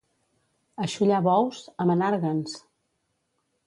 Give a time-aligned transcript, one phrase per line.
[0.85, 2.61] A xollar bous, a Menàrguens!